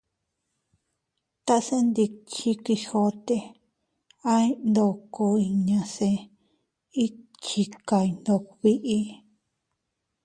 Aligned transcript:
Tase 1.45 1.77
ndikchi 1.87 2.49
Quijote, 2.63 3.37
aʼay 4.31 4.47
ndoko 4.69 5.23
inña 5.47 5.81
se 5.95 6.09
iychikay 7.03 8.07
ndog 8.21 8.43
biʼi. 8.61 8.99